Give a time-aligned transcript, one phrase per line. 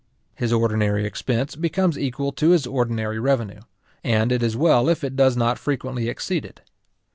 [0.33, 3.59] His ordinary expense becomes equal to his ordinary revenue,
[4.03, 6.61] and it is well if it does not frequently exceed it.